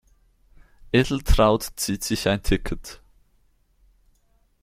[0.91, 3.03] Edeltraud zieht sich ein Ticket.